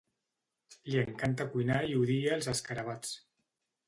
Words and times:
Li 0.91 0.95
encanta 1.01 1.45
cuinar 1.51 1.77
i 1.89 1.97
odia 2.05 2.31
els 2.39 2.49
escarabats. 2.55 3.13